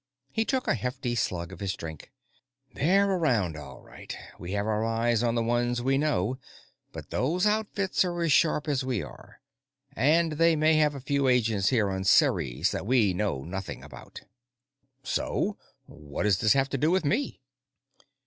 [0.31, 2.11] He took a hefty slug of his drink.
[2.73, 4.17] "They're around, all right.
[4.39, 6.39] We have our eyes on the ones we know,
[6.91, 9.41] but those outfits are as sharp as we are,
[9.95, 14.21] and they may have a few agents here on Ceres that we know nothing about."
[15.03, 15.59] "So?
[15.85, 17.39] What does this have to do with me?"